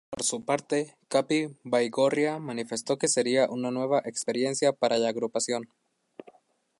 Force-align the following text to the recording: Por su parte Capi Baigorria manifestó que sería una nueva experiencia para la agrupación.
Por 0.09 0.23
su 0.25 0.43
parte 0.43 0.97
Capi 1.09 1.49
Baigorria 1.63 2.39
manifestó 2.39 2.97
que 2.97 3.07
sería 3.07 3.47
una 3.47 3.69
nueva 3.69 4.01
experiencia 4.03 4.73
para 4.73 4.97
la 4.97 5.09
agrupación. 5.09 5.69